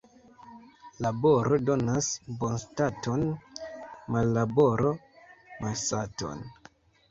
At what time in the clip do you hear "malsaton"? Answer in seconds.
5.63-6.45